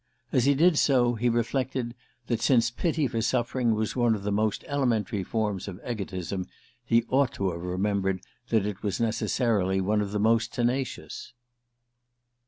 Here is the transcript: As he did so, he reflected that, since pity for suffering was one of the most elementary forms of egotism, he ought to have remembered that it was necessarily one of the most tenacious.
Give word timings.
As 0.31 0.45
he 0.45 0.55
did 0.55 0.79
so, 0.79 1.13
he 1.13 1.29
reflected 1.29 1.93
that, 2.25 2.41
since 2.41 2.71
pity 2.71 3.05
for 3.05 3.21
suffering 3.21 3.75
was 3.75 3.95
one 3.95 4.15
of 4.15 4.23
the 4.23 4.31
most 4.31 4.63
elementary 4.67 5.23
forms 5.23 5.67
of 5.67 5.79
egotism, 5.87 6.47
he 6.83 7.03
ought 7.09 7.33
to 7.33 7.51
have 7.51 7.61
remembered 7.61 8.21
that 8.49 8.65
it 8.65 8.81
was 8.81 8.99
necessarily 8.99 9.79
one 9.79 10.01
of 10.01 10.11
the 10.11 10.19
most 10.19 10.51
tenacious. 10.55 11.33